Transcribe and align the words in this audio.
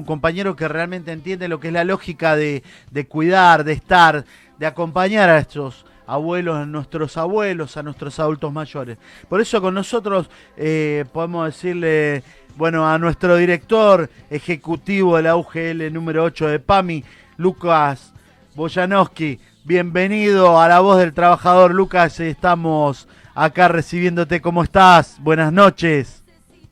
un 0.00 0.06
compañero 0.06 0.56
que 0.56 0.66
realmente 0.66 1.12
entiende 1.12 1.46
lo 1.46 1.60
que 1.60 1.68
es 1.68 1.74
la 1.74 1.84
lógica 1.84 2.34
de, 2.34 2.62
de 2.90 3.06
cuidar, 3.06 3.64
de 3.64 3.74
estar, 3.74 4.24
de 4.58 4.66
acompañar 4.66 5.28
a 5.28 5.38
estos 5.38 5.84
abuelos, 6.06 6.56
a 6.56 6.66
nuestros 6.66 7.16
abuelos, 7.16 7.76
a 7.76 7.82
nuestros 7.82 8.18
adultos 8.18 8.50
mayores. 8.52 8.96
Por 9.28 9.40
eso 9.40 9.60
con 9.60 9.74
nosotros 9.74 10.30
eh, 10.56 11.04
podemos 11.12 11.46
decirle, 11.46 12.22
bueno, 12.56 12.88
a 12.88 12.98
nuestro 12.98 13.36
director 13.36 14.10
ejecutivo 14.30 15.16
de 15.16 15.22
la 15.22 15.36
UGL 15.36 15.92
número 15.92 16.24
8 16.24 16.48
de 16.48 16.58
PAMI, 16.58 17.04
Lucas 17.36 18.12
Boyanowski, 18.54 19.38
bienvenido 19.64 20.60
a 20.60 20.66
la 20.66 20.80
voz 20.80 20.98
del 20.98 21.12
trabajador. 21.12 21.74
Lucas, 21.74 22.18
estamos 22.20 23.06
acá 23.34 23.68
recibiéndote. 23.68 24.40
¿Cómo 24.40 24.64
estás? 24.64 25.18
Buenas 25.20 25.52
noches. 25.52 26.24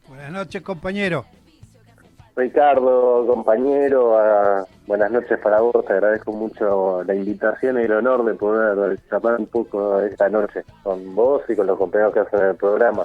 Buenas 0.08 0.32
noches, 0.32 0.62
compañero. 0.62 1.26
Ricardo, 2.38 3.26
compañero, 3.26 4.16
buenas 4.86 5.10
noches 5.10 5.40
para 5.40 5.60
vos. 5.60 5.84
Te 5.84 5.94
agradezco 5.94 6.30
mucho 6.30 7.02
la 7.02 7.12
invitación 7.12 7.80
y 7.80 7.82
el 7.82 7.90
honor 7.90 8.24
de 8.24 8.34
poder 8.34 8.92
escapar 8.92 9.40
un 9.40 9.46
poco 9.46 10.00
esta 10.02 10.28
noche 10.28 10.62
con 10.84 11.16
vos 11.16 11.42
y 11.48 11.56
con 11.56 11.66
los 11.66 11.76
compañeros 11.76 12.14
que 12.14 12.20
hacen 12.20 12.40
el 12.40 12.54
programa 12.54 13.04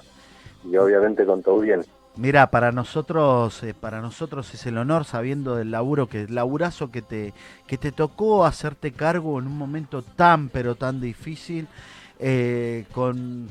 y 0.64 0.78
obviamente 0.78 1.26
con 1.26 1.42
todo 1.42 1.62
bien. 1.62 1.84
Mira, 2.16 2.52
para 2.52 2.72
nosotros, 2.72 3.64
eh, 3.64 3.74
para 3.74 4.02
nosotros 4.02 4.54
es 4.54 4.68
el 4.68 4.78
honor 4.78 5.04
sabiendo 5.04 5.56
del 5.56 5.72
laburo 5.72 6.06
que, 6.06 6.28
laburazo 6.28 6.92
que 6.92 7.02
te, 7.02 7.34
que 7.66 7.80
te 7.80 7.92
tocó 7.92 8.46
hacerte 8.46 8.92
cargo 8.92 9.40
en 9.40 9.48
un 9.48 9.58
momento 9.58 10.04
tan 10.04 10.50
pero 10.50 10.76
tan 10.76 11.02
difícil, 11.02 11.68
eh, 12.20 12.86
con 12.94 13.50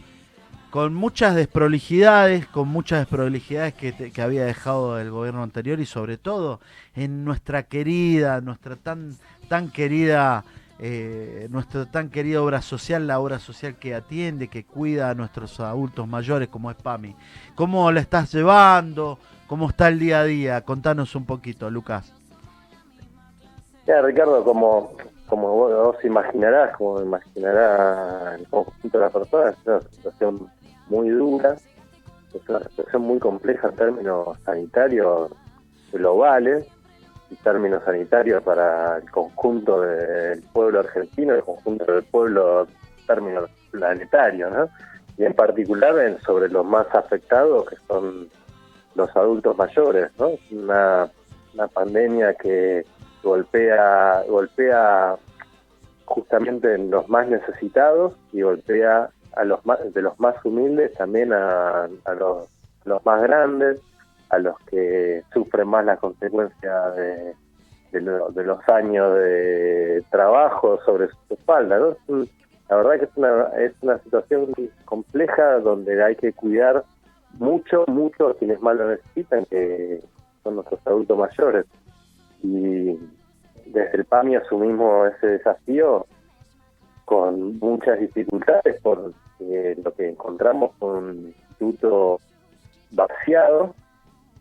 con 0.72 0.94
muchas 0.94 1.34
desprolijidades, 1.34 2.46
con 2.46 2.66
muchas 2.66 3.00
desprolijidades 3.00 3.74
que, 3.74 3.92
que, 3.92 4.22
había 4.22 4.46
dejado 4.46 4.98
el 4.98 5.10
gobierno 5.10 5.42
anterior 5.42 5.78
y 5.80 5.84
sobre 5.84 6.16
todo 6.16 6.60
en 6.96 7.26
nuestra 7.26 7.64
querida, 7.64 8.40
nuestra 8.40 8.76
tan, 8.76 9.14
tan 9.50 9.70
querida, 9.70 10.44
eh, 10.78 11.46
nuestra 11.50 11.84
tan 11.84 12.08
querida 12.08 12.40
obra 12.40 12.62
social, 12.62 13.06
la 13.06 13.20
obra 13.20 13.38
social 13.38 13.74
que 13.74 13.94
atiende, 13.94 14.48
que 14.48 14.64
cuida 14.64 15.10
a 15.10 15.14
nuestros 15.14 15.60
adultos 15.60 16.08
mayores 16.08 16.48
como 16.48 16.70
es 16.70 16.76
PAMI. 16.78 17.14
¿Cómo 17.54 17.92
la 17.92 18.00
estás 18.00 18.32
llevando? 18.32 19.18
¿Cómo 19.48 19.68
está 19.68 19.88
el 19.88 19.98
día 19.98 20.20
a 20.20 20.24
día? 20.24 20.62
Contanos 20.62 21.14
un 21.14 21.26
poquito, 21.26 21.70
Lucas. 21.70 22.10
Ya, 23.86 24.00
Ricardo, 24.00 24.42
como, 24.42 24.92
como 25.26 25.54
vos, 25.54 26.02
imaginarás, 26.02 26.74
como 26.78 27.02
imaginará 27.02 28.36
el 28.36 28.48
conjunto 28.48 28.96
de 28.96 29.04
las 29.04 29.12
personas, 29.12 29.54
es 29.58 29.66
una 29.66 29.80
situación 29.82 30.50
muy 30.92 31.08
dura, 31.08 31.56
es 32.34 32.48
una 32.48 32.60
situación 32.60 33.02
muy 33.02 33.18
compleja 33.18 33.68
en 33.68 33.76
términos 33.76 34.38
sanitarios 34.44 35.30
globales, 35.90 36.66
en 37.30 37.36
términos 37.38 37.82
sanitarios 37.84 38.42
para 38.42 38.98
el 38.98 39.10
conjunto 39.10 39.80
del 39.80 40.42
pueblo 40.52 40.80
argentino, 40.80 41.34
el 41.34 41.42
conjunto 41.42 41.90
del 41.90 42.04
pueblo 42.04 42.66
en 42.68 43.06
términos 43.06 43.50
planetarios, 43.70 44.52
¿no? 44.52 44.68
Y 45.16 45.24
en 45.24 45.34
particular 45.34 45.94
sobre 46.20 46.48
los 46.50 46.64
más 46.64 46.86
afectados, 46.94 47.70
que 47.70 47.76
son 47.88 48.28
los 48.94 49.16
adultos 49.16 49.56
mayores, 49.56 50.10
¿no? 50.18 50.32
Una, 50.50 51.10
una 51.54 51.68
pandemia 51.68 52.34
que 52.34 52.84
golpea, 53.22 54.24
golpea 54.28 55.16
justamente 56.04 56.74
en 56.74 56.90
los 56.90 57.08
más 57.08 57.28
necesitados 57.28 58.14
y 58.32 58.42
golpea 58.42 59.08
a 59.36 59.44
los 59.44 59.64
más, 59.64 59.78
de 59.92 60.02
los 60.02 60.18
más 60.20 60.34
humildes 60.44 60.92
también 60.94 61.32
a, 61.32 61.88
los, 62.18 62.48
más 63.04 63.22
grandes, 63.22 63.80
a 64.30 64.38
los 64.38 64.58
que 64.66 65.22
sufren 65.32 65.68
más 65.68 65.84
las 65.84 65.98
consecuencias 65.98 66.96
de, 66.96 67.34
de, 67.92 68.00
los 68.00 68.68
años 68.68 69.14
de 69.14 70.04
trabajo 70.10 70.78
sobre 70.84 71.08
su 71.08 71.34
espalda. 71.34 71.78
¿no? 71.78 72.26
La 72.68 72.76
verdad 72.76 72.98
que 72.98 73.04
es 73.04 73.16
una, 73.16 73.46
es 73.58 73.72
una 73.82 73.98
situación 73.98 74.52
compleja 74.84 75.58
donde 75.60 76.02
hay 76.02 76.16
que 76.16 76.32
cuidar 76.32 76.84
mucho, 77.38 77.84
mucho 77.88 78.28
a 78.28 78.36
quienes 78.36 78.60
más 78.60 78.76
lo 78.76 78.90
necesitan, 78.90 79.44
que 79.46 80.00
son 80.42 80.56
nuestros 80.56 80.80
adultos 80.86 81.18
mayores. 81.18 81.66
Y 82.42 82.98
desde 83.66 83.96
el 83.96 84.04
PAMI 84.04 84.36
asumimos 84.36 85.12
ese 85.14 85.26
desafío 85.28 86.06
con 87.04 87.58
muchas 87.58 88.00
dificultades 88.00 88.80
por 88.80 89.12
lo 89.82 89.94
que 89.94 90.08
encontramos 90.08 90.72
un 90.80 91.34
instituto 91.36 92.20
vaciado 92.90 93.74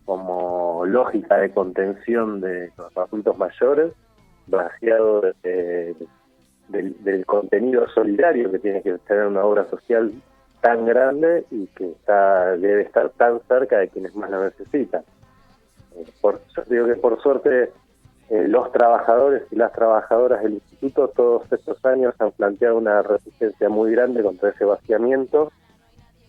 como 0.06 0.86
lógica 0.86 1.38
de 1.38 1.52
contención 1.52 2.42
de 2.42 2.72
los 2.78 2.98
adultos 2.98 3.38
mayores, 3.38 3.94
vaciado 4.48 5.22
del, 5.44 7.26
contenido 7.26 7.88
solidario 7.90 8.52
que 8.52 8.60
tiene 8.60 8.82
que 8.82 8.98
tener 9.00 9.28
una 9.28 9.46
obra 9.46 9.70
social 9.70 10.12
tan 10.62 10.86
grande 10.86 11.46
y 11.50 11.68
que 11.68 11.92
está 11.92 12.58
debe 12.58 12.84
estar 12.84 13.10
tan 13.12 13.40
cerca 13.48 13.78
de 13.80 13.90
quienes 13.90 14.16
más 14.16 14.30
lo 14.30 14.44
necesitan. 14.44 15.04
Eh, 15.96 16.06
por, 16.20 16.42
digo 16.68 16.88
que 16.88 16.96
por 16.96 17.22
suerte 17.22 17.72
eh, 18.32 18.48
los 18.48 18.72
trabajadores 18.72 19.44
y 19.52 19.58
las 19.58 19.74
trabajadoras 19.74 20.42
del 20.42 20.54
instituto 20.54 21.10
todos 21.10 21.52
estos 21.52 21.84
años 21.84 22.14
han 22.20 22.32
planteado 22.32 22.78
una 22.78 23.02
resistencia 23.02 23.68
muy 23.68 23.92
grande 23.92 24.24
contra 24.24 24.52
ese 24.52 24.64
vaciamiento, 24.64 25.52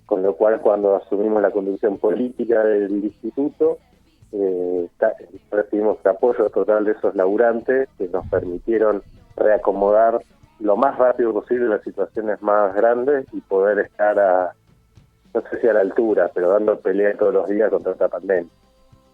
con 0.04 0.20
lo 0.24 0.34
cual 0.34 0.60
cuando 0.60 0.96
asumimos 0.96 1.40
la 1.40 1.52
conducción 1.52 1.98
política 1.98 2.64
del 2.64 3.04
instituto, 3.04 3.78
eh, 4.32 4.88
recibimos 5.52 5.98
el 6.02 6.10
apoyo 6.10 6.50
total 6.50 6.86
de 6.86 6.90
esos 6.90 7.14
laburantes 7.14 7.88
que 7.96 8.08
nos 8.08 8.26
permitieron 8.26 9.04
reacomodar 9.36 10.18
lo 10.58 10.76
más 10.76 10.98
rápido 10.98 11.32
posible 11.32 11.68
las 11.68 11.82
situaciones 11.82 12.42
más 12.42 12.74
grandes 12.74 13.26
y 13.32 13.40
poder 13.42 13.78
estar 13.78 14.18
a, 14.18 14.52
no 15.34 15.40
sé 15.42 15.60
si 15.60 15.68
a 15.68 15.74
la 15.74 15.80
altura, 15.82 16.32
pero 16.34 16.48
dando 16.48 16.80
pelea 16.80 17.16
todos 17.16 17.32
los 17.32 17.48
días 17.48 17.70
contra 17.70 17.92
esta 17.92 18.08
pandemia. 18.08 18.50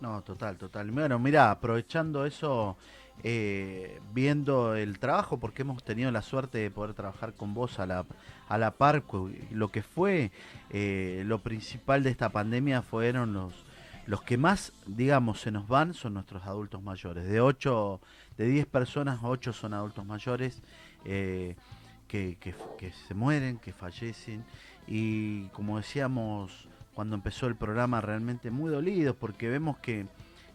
No, 0.00 0.22
total, 0.22 0.56
total. 0.56 0.90
Bueno, 0.92 1.18
mira, 1.18 1.50
aprovechando 1.50 2.24
eso, 2.24 2.76
eh, 3.24 4.00
viendo 4.14 4.76
el 4.76 5.00
trabajo, 5.00 5.38
porque 5.38 5.62
hemos 5.62 5.82
tenido 5.82 6.10
la 6.12 6.22
suerte 6.22 6.58
de 6.58 6.70
poder 6.70 6.94
trabajar 6.94 7.34
con 7.34 7.52
vos 7.52 7.80
a 7.80 7.86
la, 7.86 8.06
a 8.48 8.58
la 8.58 8.70
par, 8.70 9.02
lo 9.50 9.68
que 9.72 9.82
fue 9.82 10.30
eh, 10.70 11.24
lo 11.26 11.40
principal 11.40 12.04
de 12.04 12.10
esta 12.10 12.28
pandemia 12.28 12.82
fueron 12.82 13.32
los, 13.32 13.64
los 14.06 14.22
que 14.22 14.36
más, 14.36 14.72
digamos, 14.86 15.40
se 15.40 15.50
nos 15.50 15.66
van 15.66 15.94
son 15.94 16.14
nuestros 16.14 16.44
adultos 16.46 16.80
mayores. 16.80 17.26
De 17.28 17.40
8, 17.40 18.00
de 18.36 18.46
10 18.46 18.66
personas, 18.66 19.18
8 19.22 19.52
son 19.52 19.74
adultos 19.74 20.06
mayores 20.06 20.62
eh, 21.04 21.56
que, 22.06 22.36
que, 22.38 22.54
que 22.78 22.92
se 22.92 23.14
mueren, 23.14 23.58
que 23.58 23.72
fallecen. 23.72 24.44
Y 24.86 25.46
como 25.48 25.76
decíamos 25.76 26.68
cuando 26.98 27.14
empezó 27.14 27.46
el 27.46 27.54
programa 27.54 28.00
realmente 28.00 28.50
muy 28.50 28.72
dolidos 28.72 29.14
porque 29.14 29.48
vemos 29.48 29.78
que 29.78 30.08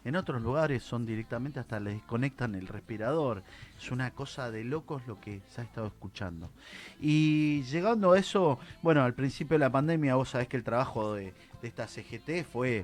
en 0.03 0.15
otros 0.17 0.41
lugares 0.41 0.83
son 0.83 1.05
directamente 1.05 1.61
hasta 1.61 1.79
le 1.79 1.91
desconectan 1.91 2.53
el 2.55 2.67
respirador. 2.67 3.43
Es 3.77 3.91
una 3.91 4.11
cosa 4.11 4.51
de 4.51 4.65
locos 4.65 5.07
lo 5.07 5.21
que 5.21 5.41
se 5.47 5.61
ha 5.61 5.63
estado 5.63 5.87
escuchando. 5.87 6.51
Y 6.99 7.63
llegando 7.71 8.11
a 8.11 8.19
eso, 8.19 8.59
bueno, 8.81 9.03
al 9.03 9.13
principio 9.13 9.55
de 9.55 9.59
la 9.59 9.71
pandemia 9.71 10.15
vos 10.15 10.31
sabés 10.31 10.49
que 10.49 10.57
el 10.57 10.65
trabajo 10.65 11.13
de, 11.13 11.33
esta 11.61 11.87
CGT 11.87 12.43
fue 12.43 12.83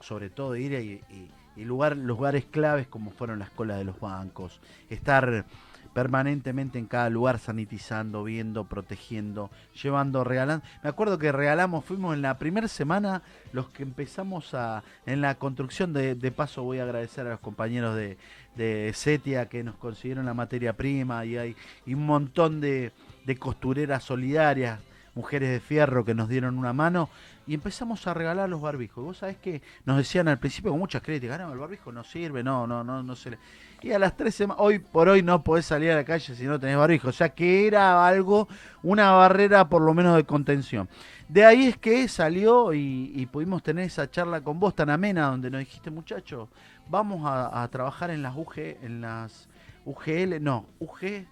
sobre 0.00 0.28
todo 0.28 0.54
ir 0.54 0.74
y, 0.74 1.30
y, 1.56 1.64
lugar, 1.64 1.96
lugares 1.96 2.44
claves 2.44 2.88
como 2.88 3.10
fueron 3.10 3.38
las 3.38 3.48
colas 3.48 3.78
de 3.78 3.84
los 3.84 3.98
bancos, 4.00 4.60
estar 4.90 5.46
permanentemente 5.94 6.78
en 6.78 6.86
cada 6.86 7.10
lugar 7.10 7.38
sanitizando, 7.38 8.24
viendo, 8.24 8.64
protegiendo, 8.64 9.50
llevando, 9.82 10.24
regalando. 10.24 10.64
Me 10.82 10.88
acuerdo 10.88 11.18
que 11.18 11.32
regalamos, 11.32 11.84
fuimos 11.84 12.14
en 12.14 12.22
la 12.22 12.38
primera 12.38 12.68
semana 12.68 13.22
los 13.52 13.68
que 13.68 13.82
empezamos 13.82 14.54
a, 14.54 14.82
en 15.06 15.20
la 15.20 15.36
construcción, 15.36 15.92
de, 15.92 16.16
paso 16.32 16.62
voy 16.62 16.78
a 16.78 16.84
agradecer 16.84 17.26
a 17.26 17.30
los 17.30 17.40
compañeros 17.40 17.96
de, 17.96 18.18
de 18.56 18.92
Setia 18.94 19.48
que 19.48 19.64
nos 19.64 19.76
consiguieron 19.76 20.26
la 20.26 20.34
materia 20.34 20.74
prima 20.74 21.24
y 21.24 21.36
hay 21.36 21.56
un 21.86 22.06
montón 22.06 22.60
de, 22.60 22.92
de 23.24 23.36
costureras 23.36 24.04
solidarias 24.04 24.80
mujeres 25.18 25.50
de 25.50 25.58
fierro 25.58 26.04
que 26.04 26.14
nos 26.14 26.28
dieron 26.28 26.56
una 26.56 26.72
mano 26.72 27.10
y 27.44 27.54
empezamos 27.54 28.06
a 28.06 28.14
regalar 28.14 28.48
los 28.48 28.60
barbijos. 28.60 29.04
vos 29.04 29.18
sabés 29.18 29.36
que 29.38 29.62
nos 29.84 29.96
decían 29.96 30.28
al 30.28 30.38
principio 30.38 30.70
con 30.70 30.78
muchas 30.78 31.02
críticas, 31.02 31.40
no, 31.40 31.52
el 31.52 31.58
barbijo 31.58 31.90
no 31.90 32.04
sirve, 32.04 32.44
no, 32.44 32.68
no, 32.68 32.84
no, 32.84 33.02
no 33.02 33.16
se 33.16 33.30
le... 33.30 33.38
Y 33.82 33.90
a 33.90 33.98
las 33.98 34.16
tres 34.16 34.36
semanas, 34.36 34.60
hoy 34.60 34.78
por 34.78 35.08
hoy 35.08 35.24
no 35.24 35.42
podés 35.42 35.66
salir 35.66 35.90
a 35.90 35.96
la 35.96 36.04
calle 36.04 36.36
si 36.36 36.44
no 36.44 36.60
tenés 36.60 36.76
barbijo. 36.76 37.08
O 37.08 37.12
sea 37.12 37.30
que 37.30 37.66
era 37.66 38.06
algo, 38.06 38.46
una 38.84 39.10
barrera 39.10 39.68
por 39.68 39.82
lo 39.82 39.92
menos 39.92 40.14
de 40.14 40.22
contención. 40.22 40.88
De 41.28 41.44
ahí 41.44 41.66
es 41.66 41.76
que 41.76 42.06
salió 42.06 42.72
y, 42.72 43.28
pudimos 43.32 43.64
tener 43.64 43.86
esa 43.86 44.08
charla 44.08 44.40
con 44.40 44.60
vos 44.60 44.76
tan 44.76 44.88
amena 44.88 45.26
donde 45.26 45.50
nos 45.50 45.58
dijiste, 45.58 45.90
muchachos, 45.90 46.48
vamos 46.88 47.22
a, 47.24 47.66
trabajar 47.72 48.10
en 48.10 48.22
las 48.22 48.36
UG, 48.36 48.58
en 48.82 49.00
las 49.00 49.48
UGL, 49.84 50.40
no, 50.40 50.66
UG, 50.78 51.26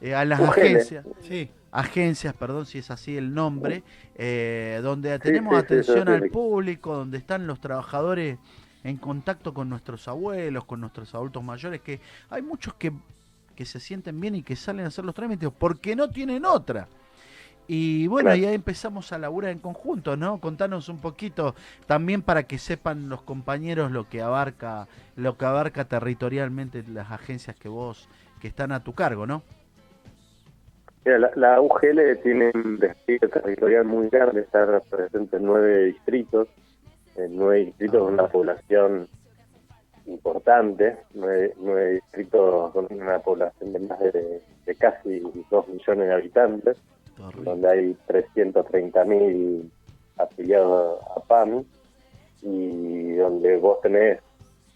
eh, 0.00 0.14
a 0.16 0.24
las 0.24 0.40
agencias. 0.40 1.06
Sí 1.20 1.48
agencias, 1.72 2.34
perdón 2.34 2.66
si 2.66 2.78
es 2.78 2.90
así 2.90 3.16
el 3.16 3.34
nombre, 3.34 3.82
eh, 4.14 4.80
donde 4.82 5.18
tenemos 5.18 5.56
atención 5.56 6.08
al 6.08 6.28
público, 6.30 6.96
donde 6.96 7.18
están 7.18 7.46
los 7.46 7.60
trabajadores 7.60 8.38
en 8.82 8.96
contacto 8.96 9.54
con 9.54 9.68
nuestros 9.68 10.08
abuelos, 10.08 10.64
con 10.64 10.80
nuestros 10.80 11.14
adultos 11.14 11.42
mayores, 11.42 11.80
que 11.80 12.00
hay 12.30 12.42
muchos 12.42 12.74
que, 12.74 12.92
que 13.54 13.64
se 13.64 13.78
sienten 13.78 14.20
bien 14.20 14.34
y 14.34 14.42
que 14.42 14.56
salen 14.56 14.84
a 14.84 14.88
hacer 14.88 15.04
los 15.04 15.14
trámites 15.14 15.50
porque 15.56 15.94
no 15.94 16.08
tienen 16.08 16.44
otra. 16.44 16.88
Y 17.72 18.08
bueno, 18.08 18.34
ya 18.34 18.50
empezamos 18.52 19.12
a 19.12 19.18
laburar 19.18 19.52
en 19.52 19.60
conjunto, 19.60 20.16
¿no? 20.16 20.40
Contanos 20.40 20.88
un 20.88 20.98
poquito 20.98 21.54
también 21.86 22.20
para 22.20 22.42
que 22.42 22.58
sepan 22.58 23.08
los 23.08 23.22
compañeros 23.22 23.92
lo 23.92 24.08
que 24.08 24.22
abarca, 24.22 24.88
lo 25.14 25.38
que 25.38 25.44
abarca 25.44 25.84
territorialmente 25.84 26.82
las 26.88 27.12
agencias 27.12 27.54
que 27.54 27.68
vos, 27.68 28.08
que 28.40 28.48
están 28.48 28.72
a 28.72 28.82
tu 28.82 28.92
cargo, 28.94 29.24
¿no? 29.24 29.44
La, 31.04 31.30
la, 31.34 31.60
UGL 31.60 32.18
tiene 32.22 32.50
un 32.54 32.78
despliegue 32.78 33.28
territorial 33.28 33.84
muy 33.84 34.08
grande, 34.08 34.42
está 34.42 34.80
presente 34.90 35.36
en 35.36 35.44
nueve 35.44 35.84
distritos, 35.86 36.48
en 37.16 37.36
nueve 37.36 37.66
distritos 37.66 38.02
con 38.02 38.14
una 38.14 38.28
población 38.28 39.08
importante, 40.06 40.96
nueve, 41.14 41.54
distritos 41.94 42.72
con 42.72 42.86
una 42.90 43.18
población 43.20 43.72
de 43.72 43.78
más 43.80 43.98
de, 44.00 44.42
casi 44.78 45.20
dos 45.50 45.66
millones 45.68 46.08
de 46.08 46.14
habitantes, 46.14 46.82
donde 47.42 47.68
hay 47.68 47.96
330.000 48.08 49.68
afiliados 50.16 51.00
a 51.16 51.20
PAMI 51.20 51.66
y 52.42 53.14
donde 53.14 53.56
vos 53.56 53.80
tenés 53.80 54.20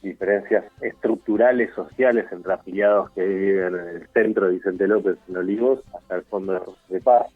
diferencias 0.05 0.65
estructurales, 0.81 1.75
sociales 1.75 2.27
entre 2.31 2.53
afiliados 2.53 3.11
que 3.13 3.25
viven 3.25 3.75
en 3.75 3.89
el 3.89 4.09
centro 4.09 4.47
de 4.47 4.53
Vicente 4.53 4.87
López 4.87 5.17
en 5.29 5.37
Olivos 5.37 5.81
hasta 5.93 6.17
el 6.17 6.23
fondo 6.23 6.77
de 6.89 7.01
Paz. 7.01 7.27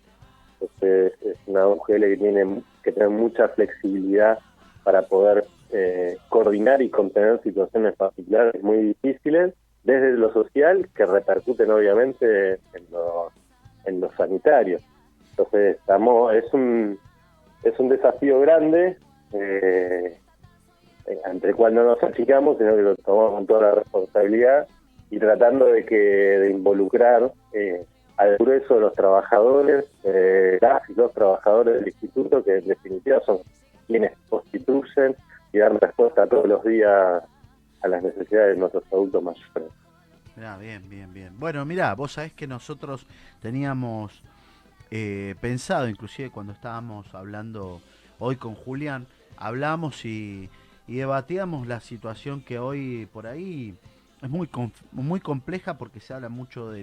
Entonces 0.61 1.15
es 1.23 1.37
una 1.47 1.67
UGL 1.67 2.03
que 2.03 2.17
tiene 2.17 2.63
que 2.83 2.93
tener 2.93 3.11
mucha 3.11 3.49
flexibilidad 3.49 4.39
para 4.85 5.03
poder 5.03 5.45
eh, 5.73 6.17
coordinar 6.29 6.81
y 6.83 6.91
contener 6.91 7.41
situaciones 7.43 7.97
particulares 7.97 8.63
muy 8.63 8.79
difíciles 8.79 9.55
desde 9.85 10.13
lo 10.13 10.33
social 10.33 10.89
que 10.95 11.07
repercuten 11.07 11.71
obviamente 11.71 12.53
en 12.53 12.91
lo, 12.91 13.31
en 13.87 14.01
lo 14.01 14.13
sanitario. 14.13 14.79
Entonces 15.31 15.77
estamos 15.79 16.35
es 16.35 16.53
un 16.53 16.99
es 17.63 17.79
un 17.79 17.89
desafío 17.89 18.41
grande 18.41 18.97
eh, 19.33 19.88
entre 21.39 21.51
el 21.53 21.75
nos 21.75 22.03
achicamos, 22.03 22.59
sino 22.59 22.75
que 22.75 22.83
lo 22.83 22.97
tomamos 22.97 23.35
con 23.35 23.47
toda 23.47 23.63
la 23.63 23.75
responsabilidad 23.77 24.67
y 25.09 25.19
tratando 25.21 25.67
de 25.67 25.87
que 25.87 25.95
de 25.97 26.51
involucrar 26.51 27.33
eh, 27.53 27.85
al 28.17 28.37
grueso 28.39 28.75
de 28.75 28.81
los 28.81 28.95
trabajadores, 28.95 29.85
eh, 30.03 30.59
las 30.61 30.83
y 30.91 30.95
los 30.95 31.13
trabajadores 31.13 31.75
del 31.75 31.87
instituto, 31.87 32.43
que 32.43 32.59
en 32.59 32.67
definitiva 32.67 33.21
son 33.25 33.39
quienes 33.87 34.13
constituyen 34.29 35.15
y 35.53 35.59
dan 35.59 35.81
respuesta 35.81 36.27
todos 36.27 36.49
los 36.49 36.65
días 36.65 37.23
a 37.83 37.89
las 37.89 38.03
necesidades 38.03 38.55
de 38.55 38.61
nuestros 38.61 38.85
adultos 38.93 39.23
mayores. 39.23 39.73
bien, 40.59 40.89
bien, 40.89 41.15
bien. 41.15 41.39
Bueno, 41.39 41.65
mira, 41.65 41.95
vos 41.95 42.13
sabés 42.13 42.33
que 42.33 42.49
nosotros 42.49 43.07
teníamos 43.41 44.25
eh, 44.91 45.37
pensado, 45.41 45.89
inclusive 45.89 46.31
cuando 46.31 46.53
estábamos 46.53 47.15
hablando 47.15 47.81
hoy 48.19 48.35
con 48.35 48.57
Julián, 48.57 49.07
hablamos 49.37 50.05
y 50.05 50.51
y 50.89 50.97
debatíamos 50.97 51.67
la 51.67 51.81
situación 51.81 52.41
que 52.41 52.59
hoy 52.59 53.07
por 53.13 53.27
ahí 53.27 53.77
es 54.23 54.31
muy 54.31 54.49
muy 54.91 55.21
compleja 55.21 55.77
porque 55.77 56.01
se 56.01 56.15
habla 56.15 56.31
mucho 56.31 56.71
de 56.71 56.83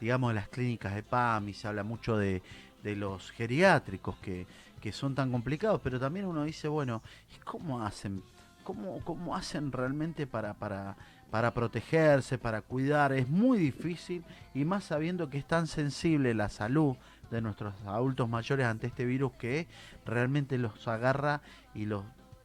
digamos 0.00 0.30
de 0.30 0.34
las 0.34 0.48
clínicas 0.48 0.94
de 0.94 1.02
PAM 1.02 1.48
y 1.48 1.54
se 1.54 1.66
habla 1.66 1.82
mucho 1.82 2.16
de, 2.16 2.42
los 2.84 3.30
geriátricos 3.30 4.16
que, 4.18 4.46
son 4.92 5.14
tan 5.14 5.30
complicados, 5.30 5.80
pero 5.82 6.00
también 6.00 6.26
uno 6.26 6.42
dice, 6.42 6.66
bueno, 6.66 7.02
cómo 7.44 7.82
hacen? 7.82 8.22
¿Cómo, 8.64 9.00
cómo 9.04 9.34
hacen 9.36 9.70
realmente 9.72 10.26
para, 10.26 10.54
para, 10.54 10.96
para 11.30 11.54
protegerse, 11.54 12.36
para 12.36 12.62
cuidar? 12.62 13.12
Es 13.12 13.28
muy 13.28 13.58
difícil 13.58 14.24
y 14.54 14.64
más 14.64 14.84
sabiendo 14.84 15.30
que 15.30 15.38
es 15.38 15.46
tan 15.46 15.68
sensible 15.68 16.34
la 16.34 16.48
salud 16.48 16.96
de 17.30 17.40
nuestros 17.40 17.74
adultos 17.86 18.28
mayores 18.28 18.66
ante 18.66 18.88
este 18.88 19.04
virus 19.04 19.32
que 19.34 19.68
realmente 20.04 20.58
los 20.58 20.86
agarra 20.88 21.42
y 21.74 21.86
los 21.86 22.02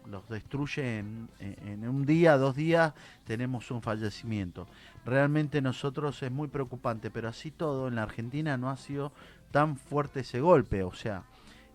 los 0.09 0.27
destruye 0.29 0.99
en, 0.99 1.29
en, 1.39 1.87
un 1.87 2.05
día, 2.05 2.37
dos 2.37 2.55
días, 2.55 2.93
tenemos 3.25 3.71
un 3.71 3.81
fallecimiento. 3.81 4.67
Realmente 5.05 5.61
nosotros 5.61 6.21
es 6.23 6.31
muy 6.31 6.47
preocupante, 6.47 7.09
pero 7.09 7.27
así 7.29 7.51
todo 7.51 7.87
en 7.87 7.95
la 7.95 8.03
Argentina 8.03 8.57
no 8.57 8.69
ha 8.69 8.77
sido 8.77 9.11
tan 9.51 9.77
fuerte 9.77 10.21
ese 10.21 10.39
golpe. 10.39 10.83
O 10.83 10.93
sea, 10.93 11.23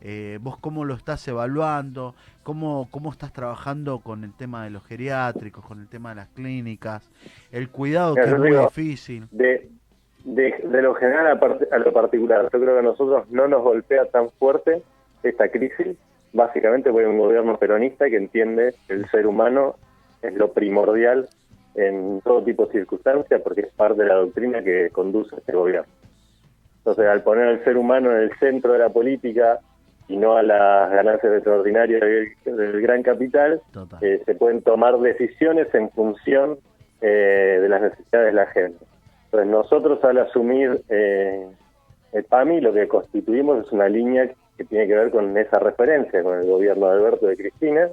eh, 0.00 0.38
vos 0.40 0.58
cómo 0.58 0.84
lo 0.84 0.94
estás 0.94 1.26
evaluando, 1.28 2.14
cómo, 2.42 2.88
cómo 2.90 3.10
estás 3.10 3.32
trabajando 3.32 4.00
con 4.00 4.24
el 4.24 4.34
tema 4.34 4.64
de 4.64 4.70
los 4.70 4.84
geriátricos, 4.84 5.64
con 5.64 5.80
el 5.80 5.88
tema 5.88 6.10
de 6.10 6.16
las 6.16 6.28
clínicas, 6.28 7.10
el 7.50 7.68
cuidado 7.68 8.14
que 8.14 8.22
es 8.22 8.38
muy 8.38 8.56
difícil. 8.56 9.28
De, 9.30 9.70
de, 10.24 10.54
de, 10.64 10.82
lo 10.82 10.94
general 10.94 11.26
a, 11.26 11.74
a 11.74 11.78
lo 11.78 11.92
particular, 11.92 12.48
yo 12.52 12.60
creo 12.60 12.74
que 12.74 12.80
a 12.80 12.82
nosotros 12.82 13.30
no 13.30 13.48
nos 13.48 13.62
golpea 13.62 14.06
tan 14.06 14.30
fuerte 14.30 14.82
esta 15.22 15.48
crisis 15.48 15.96
básicamente 16.32 16.90
por 16.90 17.04
un 17.04 17.18
gobierno 17.18 17.58
peronista 17.58 18.08
que 18.08 18.16
entiende 18.16 18.74
que 18.86 18.94
el 18.94 19.08
ser 19.10 19.26
humano 19.26 19.76
es 20.22 20.34
lo 20.34 20.52
primordial 20.52 21.28
en 21.74 22.20
todo 22.22 22.42
tipo 22.44 22.66
de 22.66 22.72
circunstancias 22.72 23.40
porque 23.42 23.62
es 23.62 23.72
parte 23.72 24.02
de 24.02 24.08
la 24.08 24.16
doctrina 24.16 24.62
que 24.62 24.90
conduce 24.90 25.36
este 25.36 25.52
gobierno. 25.52 25.90
Entonces, 26.78 27.06
al 27.06 27.22
poner 27.22 27.46
al 27.46 27.64
ser 27.64 27.76
humano 27.76 28.10
en 28.10 28.18
el 28.18 28.38
centro 28.38 28.72
de 28.72 28.80
la 28.80 28.88
política 28.88 29.60
y 30.08 30.16
no 30.16 30.36
a 30.36 30.42
las 30.42 30.90
ganancias 30.90 31.32
extraordinarias 31.32 32.00
del, 32.44 32.82
gran 32.82 33.02
capital, 33.02 33.62
eh, 34.00 34.20
se 34.26 34.34
pueden 34.34 34.62
tomar 34.62 34.98
decisiones 34.98 35.72
en 35.74 35.90
función 35.90 36.58
eh, 37.00 37.58
de 37.60 37.68
las 37.68 37.82
necesidades 37.82 38.26
de 38.26 38.32
la 38.32 38.46
gente. 38.46 38.84
Entonces, 39.26 39.50
nosotros 39.50 40.04
al 40.04 40.18
asumir 40.18 40.82
eh, 40.88 41.46
el 42.12 42.24
PAMI, 42.24 42.60
lo 42.60 42.72
que 42.72 42.88
constituimos 42.88 43.64
es 43.64 43.72
una 43.72 43.88
línea 43.88 44.28
tiene 44.64 44.86
que 44.86 44.94
ver 44.94 45.10
con 45.10 45.36
esa 45.36 45.58
referencia, 45.58 46.22
con 46.22 46.38
el 46.38 46.46
gobierno 46.46 46.86
de 46.86 46.92
Alberto 46.92 47.26
de 47.26 47.36
Cristina, 47.36 47.88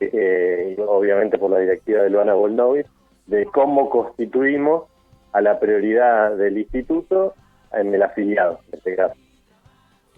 eh, 0.00 0.74
y 0.76 0.80
obviamente 0.80 1.38
por 1.38 1.50
la 1.50 1.58
directiva 1.58 2.02
de 2.02 2.10
Luana 2.10 2.34
Volnovich, 2.34 2.86
de 3.26 3.44
cómo 3.46 3.88
constituimos 3.90 4.84
a 5.32 5.40
la 5.40 5.58
prioridad 5.58 6.36
del 6.36 6.58
instituto 6.58 7.34
en 7.72 7.94
el 7.94 8.02
afiliado, 8.02 8.60
en 8.68 8.78
este 8.78 8.96
caso. 8.96 9.14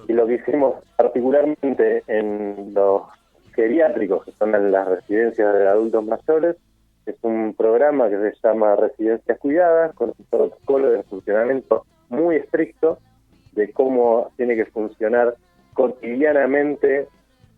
Y 0.07 0.13
lo 0.13 0.27
que 0.27 0.35
hicimos 0.35 0.85
particularmente 0.97 2.03
en 2.07 2.73
los 2.75 3.03
geriátricos, 3.55 4.25
que 4.25 4.33
son 4.33 4.53
las 4.71 4.89
residencias 4.89 5.55
de 5.55 5.67
adultos 5.67 6.05
mayores, 6.05 6.57
es 7.07 7.17
un 7.23 7.55
programa 7.55 8.09
que 8.09 8.17
se 8.17 8.35
llama 8.43 8.77
Residencias 8.77 9.39
Cuidadas, 9.39 9.95
con 9.95 10.11
un 10.11 10.27
protocolo 10.31 10.91
de 10.91 11.03
funcionamiento 11.05 11.85
muy 12.11 12.37
estricto 12.37 12.99
de 13.53 13.73
cómo 13.73 14.31
tiene 14.37 14.55
que 14.55 14.67
funcionar 14.67 15.35
cotidianamente 15.79 17.07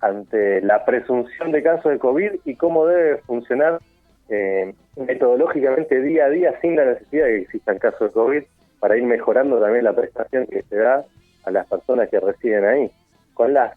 ante 0.00 0.60
la 0.60 0.84
presunción 0.84 1.52
de 1.52 1.62
casos 1.62 1.90
de 1.90 1.98
COVID 1.98 2.32
y 2.44 2.54
cómo 2.54 2.84
debe 2.84 3.16
funcionar 3.22 3.80
eh, 4.28 4.74
metodológicamente 4.96 6.02
día 6.02 6.26
a 6.26 6.28
día 6.28 6.60
sin 6.60 6.76
la 6.76 6.84
necesidad 6.84 7.24
de 7.24 7.30
que 7.30 7.42
existan 7.44 7.78
casos 7.78 8.08
de 8.08 8.12
COVID 8.12 8.42
para 8.78 8.98
ir 8.98 9.04
mejorando 9.04 9.58
también 9.58 9.84
la 9.84 9.94
prestación 9.94 10.46
que 10.48 10.62
se 10.64 10.76
da 10.76 11.02
a 11.44 11.50
las 11.50 11.66
personas 11.66 12.10
que 12.10 12.20
residen 12.20 12.66
ahí, 12.66 12.90
con 13.32 13.54
las 13.54 13.74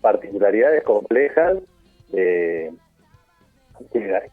particularidades 0.00 0.82
complejas 0.82 1.58
que, 2.10 2.72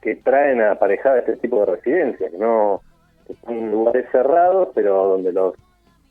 que, 0.01 0.15
traen 0.23 0.59
aparejada 0.61 1.19
este 1.19 1.37
tipo 1.37 1.59
de 1.59 1.75
residencias, 1.75 2.31
que 2.31 2.37
no 2.39 2.81
son 3.45 3.69
lugares 3.69 4.07
cerrados, 4.11 4.69
pero 4.73 5.05
donde 5.05 5.31
los 5.31 5.53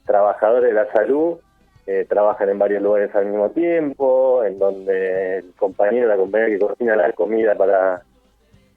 trabajadores 0.07 0.71
de 0.71 0.75
la 0.75 0.93
salud 0.93 1.41
eh, 1.93 2.07
trabajan 2.09 2.49
en 2.49 2.59
varios 2.61 2.85
lugares 2.85 3.13
al 3.17 3.27
mismo 3.27 3.51
tiempo, 3.51 4.45
en 4.45 4.61
donde 4.61 5.39
el 5.39 5.53
compañero, 5.57 6.07
la 6.07 6.17
compañera 6.17 6.51
que 6.51 6.59
cocina 6.61 6.95
la 6.95 7.11
comida 7.15 7.57
para, 7.57 8.03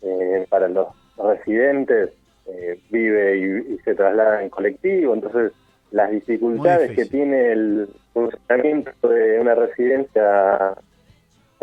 eh, 0.02 0.48
para 0.50 0.68
los 0.68 0.88
residentes 1.16 2.10
eh, 2.48 2.80
vive 2.90 3.38
y, 3.38 3.78
se 3.86 3.94
traslada 3.94 4.42
en 4.42 4.50
colectivo, 4.50 5.14
entonces 5.14 5.52
las 5.92 6.10
dificultades 6.10 6.96
que 6.96 7.06
tiene 7.06 7.52
el 7.52 7.88
funcionamiento 8.14 9.08
de 9.08 9.40
una 9.40 9.54
residencia 9.54 10.74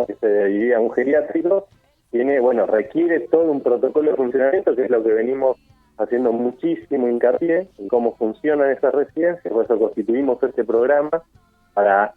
que 0.07 0.15
se 0.15 0.45
diría 0.45 0.79
un 0.79 0.93
geriátrico, 0.93 1.67
tiene, 2.13 2.39
bueno, 2.39 2.65
requiere 2.67 3.27
todo 3.27 3.51
un 3.51 3.61
protocolo 3.61 4.13
de 4.13 4.17
funcionamiento, 4.17 4.77
que 4.77 4.85
es 4.85 4.91
lo 4.91 5.03
que 5.03 5.15
venimos 5.15 5.57
haciendo 5.99 6.31
muchísimo 6.31 7.09
hincapié 7.09 7.67
en 7.77 7.89
cómo 7.89 8.15
funcionan 8.15 8.71
esas 8.71 8.95
residencias, 8.95 9.53
por 9.53 9.65
eso 9.65 9.81
constituimos 9.81 10.41
este 10.45 10.63
programa 10.63 11.25
para, 11.81 12.13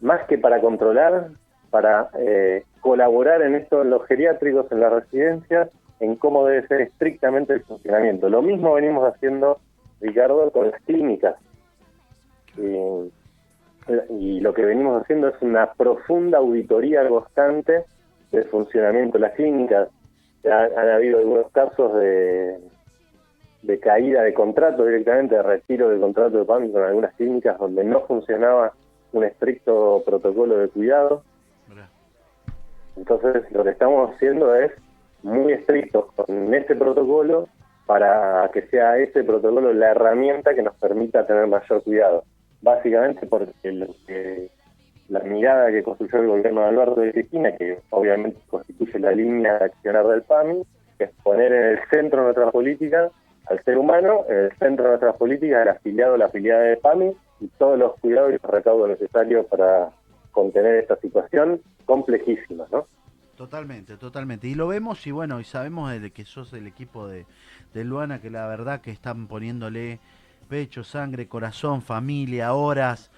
más 0.00 0.26
que 0.26 0.38
para 0.38 0.60
controlar, 0.60 1.28
para 1.70 2.08
eh, 2.18 2.64
colaborar 2.80 3.42
en 3.42 3.54
esto 3.54 3.82
en 3.82 3.90
los 3.90 4.04
geriátricos, 4.06 4.66
en 4.72 4.80
las 4.80 4.92
residencias, 4.92 5.70
en 6.00 6.16
cómo 6.16 6.44
debe 6.44 6.66
ser 6.66 6.80
estrictamente 6.80 7.52
el 7.52 7.62
funcionamiento. 7.62 8.28
Lo 8.28 8.42
mismo 8.42 8.74
venimos 8.74 9.04
haciendo, 9.14 9.60
Ricardo, 10.00 10.50
con 10.50 10.72
las 10.72 10.82
clínicas. 10.82 11.36
y 12.56 14.40
lo 14.40 14.52
que 14.52 14.64
venimos 14.64 15.00
haciendo 15.00 15.28
es 15.28 15.40
una 15.40 15.72
profunda 15.74 16.38
auditoría 16.38 17.08
constante 17.08 17.84
del 18.32 18.44
funcionamiento 18.46 19.16
de 19.16 19.20
las 19.20 19.34
clínicas, 19.34 19.88
han, 20.44 20.88
habido 20.88 21.18
algunos 21.18 21.52
casos 21.52 21.94
de, 22.00 22.58
de 23.62 23.78
caída 23.78 24.22
de 24.22 24.34
contrato 24.34 24.84
directamente, 24.84 25.36
de 25.36 25.42
retiro 25.42 25.88
del 25.88 26.00
contrato 26.00 26.38
de 26.38 26.44
PAMI 26.44 26.72
con 26.72 26.82
algunas 26.82 27.14
clínicas 27.14 27.58
donde 27.58 27.84
no 27.84 28.00
funcionaba 28.06 28.72
un 29.12 29.24
estricto 29.24 30.02
protocolo 30.04 30.58
de 30.58 30.68
cuidado. 30.68 31.22
Entonces 32.96 33.50
lo 33.52 33.62
que 33.64 33.70
estamos 33.70 34.10
haciendo 34.12 34.54
es 34.54 34.72
muy 35.22 35.52
estrictos 35.52 36.06
con 36.14 36.52
este 36.52 36.74
protocolo 36.74 37.48
para 37.86 38.50
que 38.52 38.62
sea 38.62 38.98
ese 38.98 39.24
protocolo 39.24 39.72
la 39.72 39.92
herramienta 39.92 40.54
que 40.54 40.62
nos 40.62 40.74
permita 40.76 41.26
tener 41.26 41.46
mayor 41.46 41.82
cuidado. 41.82 42.24
Básicamente 42.60 43.26
porque 43.26 44.50
la 45.08 45.20
mirada 45.20 45.70
que 45.70 45.82
construyó 45.82 46.18
el 46.20 46.26
gobierno 46.26 46.60
de 46.60 46.66
Alberto 46.66 47.00
de 47.00 47.12
Cristina, 47.12 47.56
que 47.56 47.78
obviamente 47.90 48.40
constituye 48.50 48.98
la 48.98 49.12
línea 49.12 49.58
de 49.58 49.64
accionar 49.66 50.06
del 50.06 50.22
PAMI, 50.22 50.62
es 50.98 51.10
poner 51.22 51.52
en 51.52 51.64
el 51.64 51.78
centro 51.90 52.18
de 52.18 52.24
nuestra 52.24 52.50
política 52.50 53.10
al 53.46 53.62
ser 53.64 53.78
humano, 53.78 54.24
en 54.28 54.36
el 54.36 54.52
centro 54.58 54.84
de 54.84 54.90
nuestras 54.90 55.16
políticas 55.16 55.62
el 55.62 55.68
afiliado 55.68 56.16
la 56.16 56.26
afiliada 56.26 56.62
de 56.62 56.76
PAMI 56.76 57.16
y 57.40 57.48
todos 57.58 57.78
los 57.78 57.98
cuidados 58.00 58.30
y 58.30 58.32
los 58.34 58.42
recaudos 58.42 58.88
necesarios 58.88 59.46
para 59.46 59.90
contener 60.32 60.76
esta 60.76 60.96
situación 60.96 61.60
complejísima, 61.86 62.66
¿no? 62.70 62.86
Totalmente, 63.36 63.96
totalmente. 63.96 64.48
Y 64.48 64.54
lo 64.54 64.66
vemos 64.66 65.06
y 65.06 65.12
bueno, 65.12 65.38
y 65.40 65.44
sabemos 65.44 65.92
de 65.92 66.10
que 66.10 66.24
sos 66.24 66.52
el 66.54 66.66
equipo 66.66 67.06
de, 67.06 67.24
de 67.72 67.84
Luana, 67.84 68.20
que 68.20 68.30
la 68.30 68.48
verdad 68.48 68.80
que 68.80 68.90
están 68.90 69.28
poniéndole 69.28 70.00
pecho, 70.48 70.82
sangre, 70.82 71.28
corazón, 71.28 71.82
familia, 71.82 72.54
horas. 72.54 73.10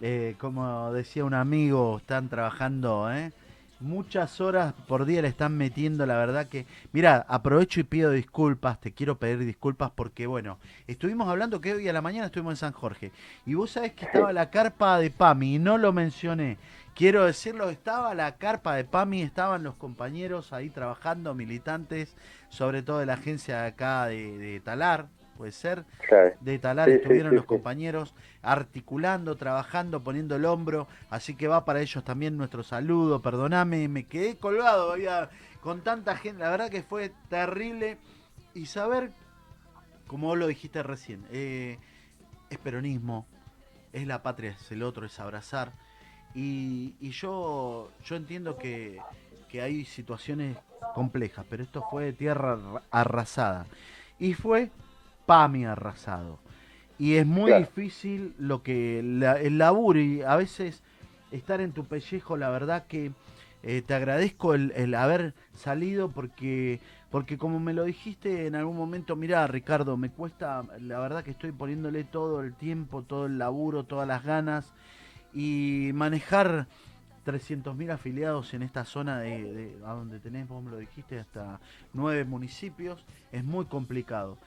Eh, 0.00 0.34
como 0.38 0.92
decía 0.92 1.24
un 1.24 1.34
amigo, 1.34 1.98
están 1.98 2.28
trabajando, 2.28 3.12
¿eh? 3.12 3.32
Muchas 3.82 4.40
horas 4.40 4.72
por 4.86 5.04
día 5.04 5.22
le 5.22 5.28
están 5.28 5.56
metiendo, 5.56 6.06
la 6.06 6.16
verdad 6.16 6.48
que, 6.48 6.66
mira, 6.92 7.24
aprovecho 7.28 7.80
y 7.80 7.84
pido 7.84 8.10
disculpas, 8.10 8.80
te 8.80 8.92
quiero 8.92 9.18
pedir 9.18 9.38
disculpas 9.44 9.90
porque, 9.90 10.26
bueno, 10.26 10.58
estuvimos 10.86 11.28
hablando 11.28 11.60
que 11.60 11.74
hoy 11.74 11.88
a 11.88 11.92
la 11.92 12.02
mañana 12.02 12.26
estuvimos 12.26 12.52
en 12.52 12.56
San 12.56 12.72
Jorge 12.72 13.12
y 13.44 13.54
vos 13.54 13.72
sabés 13.72 13.92
que 13.92 14.06
estaba 14.06 14.32
la 14.32 14.50
carpa 14.50 14.98
de 14.98 15.10
PAMI 15.10 15.56
y 15.56 15.58
no 15.58 15.78
lo 15.78 15.92
mencioné. 15.92 16.58
Quiero 16.94 17.24
decirlo, 17.24 17.70
estaba 17.70 18.14
la 18.14 18.36
carpa 18.36 18.74
de 18.76 18.84
PAMI, 18.84 19.22
estaban 19.22 19.62
los 19.62 19.74
compañeros 19.76 20.52
ahí 20.52 20.70
trabajando, 20.70 21.34
militantes, 21.34 22.16
sobre 22.48 22.82
todo 22.82 22.98
de 22.98 23.06
la 23.06 23.14
agencia 23.14 23.62
de 23.62 23.68
acá 23.68 24.06
de 24.06 24.60
Talar, 24.64 25.08
puede 25.42 25.50
ser, 25.50 25.84
de 26.40 26.58
Talar 26.60 26.88
estuvieron 26.88 27.34
los 27.34 27.46
compañeros 27.46 28.14
articulando, 28.42 29.36
trabajando, 29.36 30.00
poniendo 30.00 30.36
el 30.36 30.44
hombro, 30.44 30.86
así 31.10 31.34
que 31.34 31.48
va 31.48 31.64
para 31.64 31.80
ellos 31.80 32.04
también 32.04 32.36
nuestro 32.36 32.62
saludo, 32.62 33.20
perdoname, 33.20 33.88
me 33.88 34.04
quedé 34.04 34.36
colgado 34.36 34.92
había, 34.92 35.30
con 35.60 35.80
tanta 35.80 36.14
gente, 36.14 36.44
la 36.44 36.50
verdad 36.50 36.70
que 36.70 36.84
fue 36.84 37.10
terrible 37.28 37.98
y 38.54 38.66
saber, 38.66 39.10
como 40.06 40.28
vos 40.28 40.38
lo 40.38 40.46
dijiste 40.46 40.80
recién, 40.84 41.24
eh, 41.32 41.76
es 42.48 42.58
peronismo, 42.58 43.26
es 43.92 44.06
la 44.06 44.22
patria, 44.22 44.52
es 44.52 44.70
el 44.70 44.84
otro, 44.84 45.06
es 45.06 45.18
abrazar. 45.18 45.72
Y, 46.36 46.94
y 47.00 47.10
yo, 47.10 47.90
yo 48.04 48.14
entiendo 48.14 48.56
que, 48.58 49.00
que 49.48 49.60
hay 49.60 49.84
situaciones 49.86 50.56
complejas, 50.94 51.44
pero 51.50 51.64
esto 51.64 51.84
fue 51.90 52.12
tierra 52.12 52.56
arrasada. 52.92 53.66
Y 54.20 54.34
fue 54.34 54.70
PAMI 55.26 55.64
arrasado. 55.64 56.38
Y 56.98 57.14
es 57.14 57.26
muy 57.26 57.52
difícil 57.52 58.34
lo 58.38 58.62
que 58.62 59.00
el 59.00 59.58
laburo 59.58 60.00
y 60.00 60.22
a 60.22 60.36
veces 60.36 60.82
estar 61.32 61.60
en 61.60 61.72
tu 61.72 61.84
pellejo, 61.84 62.36
la 62.36 62.50
verdad 62.50 62.86
que 62.86 63.12
eh, 63.62 63.82
te 63.82 63.94
agradezco 63.94 64.54
el, 64.54 64.94
haber 64.94 65.34
salido 65.54 66.10
porque 66.10 66.80
porque 67.10 67.36
como 67.36 67.60
me 67.60 67.74
lo 67.74 67.84
dijiste 67.84 68.46
en 68.46 68.54
algún 68.54 68.76
momento, 68.76 69.16
mira 69.16 69.46
Ricardo, 69.46 69.96
me 69.98 70.10
cuesta, 70.10 70.64
la 70.80 70.98
verdad 70.98 71.22
que 71.22 71.32
estoy 71.32 71.52
poniéndole 71.52 72.04
todo 72.04 72.40
el 72.40 72.54
tiempo, 72.54 73.02
todo 73.02 73.26
el 73.26 73.38
laburo, 73.38 73.84
todas 73.84 74.08
las 74.08 74.24
ganas 74.24 74.72
y 75.34 75.90
manejar 75.92 76.68
300.000 77.26 77.90
afiliados 77.92 78.54
en 78.54 78.62
esta 78.62 78.86
zona 78.86 79.20
de, 79.20 79.76
a 79.84 79.92
donde 79.92 80.20
tenés, 80.20 80.48
vos 80.48 80.62
me 80.62 80.70
lo 80.70 80.78
dijiste, 80.78 81.18
hasta 81.18 81.60
nueve 81.92 82.24
municipios, 82.24 83.04
es 83.30 83.44
muy 83.44 83.66
complicado 83.66 84.38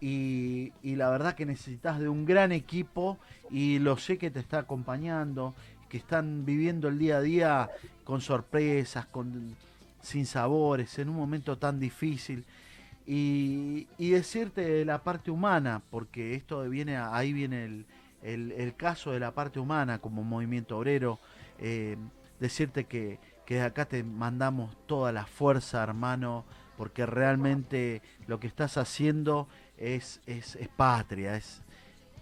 y, 0.00 0.72
la 0.82 1.10
verdad 1.10 1.34
que 1.34 1.46
necesitas 1.46 1.98
de 1.98 2.08
un 2.08 2.24
gran 2.24 2.52
equipo 2.52 3.18
y 3.50 3.78
lo 3.78 3.96
sé 3.96 4.18
que 4.18 4.30
te 4.30 4.40
está 4.40 4.58
acompañando, 4.60 5.54
que 5.88 5.96
están 5.96 6.44
viviendo 6.44 6.88
el 6.88 6.98
día 6.98 7.18
a 7.18 7.20
día 7.20 7.70
con 8.04 8.20
sorpresas, 8.20 9.06
con 9.06 9.56
sin 10.00 10.26
sabores, 10.26 10.98
en 10.98 11.08
un 11.08 11.16
momento 11.16 11.56
tan 11.56 11.80
difícil. 11.80 12.44
Y, 13.06 13.86
decirte 13.98 14.84
la 14.84 15.02
parte 15.02 15.30
humana, 15.30 15.82
porque 15.90 16.34
esto 16.34 16.68
viene, 16.68 16.96
ahí 16.96 17.32
viene 17.32 17.84
el, 18.22 18.74
caso 18.76 19.12
de 19.12 19.20
la 19.20 19.32
parte 19.32 19.60
humana 19.60 19.98
como 19.98 20.22
movimiento 20.22 20.78
obrero, 20.78 21.18
eh, 21.58 21.96
decirte 22.40 22.84
que, 22.84 23.18
que 23.46 23.60
acá 23.60 23.86
te 23.86 24.02
mandamos 24.04 24.76
toda 24.86 25.12
la 25.12 25.26
fuerza, 25.26 25.82
hermano, 25.82 26.44
porque 26.76 27.06
realmente 27.06 28.02
lo 28.26 28.40
que 28.40 28.46
estás 28.46 28.76
haciendo 28.76 29.48
es, 29.78 30.20
es, 30.26 30.56
patria, 30.76 31.36
es, 31.36 31.62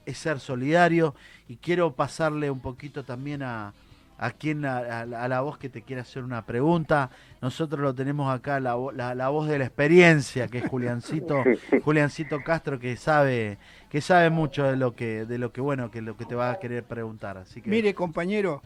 es 0.07 0.19
ser 0.19 0.41
solidario. 0.41 1.15
Y 1.49 1.57
quiero 1.57 1.95
pasarle 1.95 2.51
un 2.51 2.61
poquito 2.61 3.05
también 3.05 3.43
a, 3.43 3.73
a 4.19 4.31
quien 4.31 4.65
a, 4.65 5.05
la 5.05 5.41
voz 5.41 5.59
que 5.59 5.69
te 5.69 5.83
quiera 5.83 6.03
hacer 6.03 6.23
una 6.23 6.47
pregunta. 6.47 7.11
Nosotros 7.41 7.81
lo 7.81 7.95
tenemos 7.95 8.33
acá, 8.33 8.61
la, 8.61 8.77
la, 9.15 9.29
voz 9.29 9.49
de 9.49 9.59
la 9.59 9.65
experiencia, 9.65 10.49
que 10.49 10.59
es 10.59 10.69
Juliancito, 10.69 11.43
Juliancito 11.85 12.41
Castro, 12.43 12.79
que 12.79 12.97
sabe, 12.97 13.59
que 13.91 14.01
sabe 14.01 14.31
mucho 14.31 14.65
de 14.65 14.77
lo 14.77 14.95
que, 14.95 15.25
de 15.25 15.39
lo 15.39 15.53
que 15.53 15.61
bueno, 15.61 15.91
que 15.91 16.03
lo 16.03 16.17
que 16.17 16.25
te 16.25 16.35
va 16.35 16.53
a 16.53 16.59
querer 16.59 16.85
preguntar. 16.85 17.37
Así 17.37 17.61
que... 17.61 17.69
Mire, 17.69 17.95
compañero, 17.95 18.63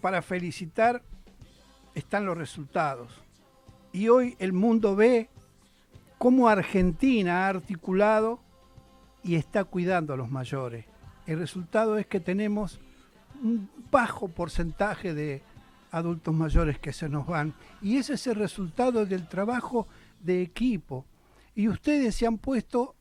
para 0.00 0.22
felicitar 0.22 1.02
están 1.94 2.26
los 2.26 2.36
resultados. 2.36 3.22
Y 3.92 4.08
hoy 4.08 4.34
el 4.40 4.52
mundo 4.52 4.96
ve 4.96 5.30
cómo 6.24 6.48
Argentina 6.48 7.44
ha 7.44 7.48
articulado 7.50 8.40
y 9.22 9.34
está 9.34 9.62
cuidando 9.64 10.14
a 10.14 10.16
los 10.16 10.30
mayores. 10.30 10.86
El 11.26 11.38
resultado 11.38 11.98
es 11.98 12.06
que 12.06 12.18
tenemos 12.18 12.80
un 13.42 13.68
bajo 13.90 14.28
porcentaje 14.28 15.12
de 15.12 15.42
adultos 15.90 16.32
mayores 16.32 16.78
que 16.78 16.94
se 16.94 17.10
nos 17.10 17.26
van. 17.26 17.52
Y 17.82 17.98
ese 17.98 18.14
es 18.14 18.26
el 18.26 18.36
resultado 18.36 19.04
del 19.04 19.28
trabajo 19.28 19.86
de 20.18 20.40
equipo. 20.40 21.04
Y 21.54 21.68
ustedes 21.68 22.14
se 22.14 22.26
han 22.26 22.38
puesto, 22.38 22.94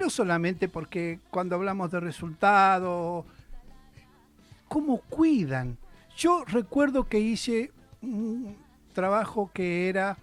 no 0.00 0.10
solamente 0.10 0.68
porque 0.68 1.20
cuando 1.30 1.54
hablamos 1.54 1.92
de 1.92 2.00
resultados, 2.00 3.26
cómo 4.66 5.02
cuidan. 5.02 5.78
Yo 6.16 6.44
recuerdo 6.44 7.04
que 7.04 7.20
hice 7.20 7.70
un 8.02 8.56
trabajo 8.92 9.52
que 9.54 9.88
era 9.88 10.18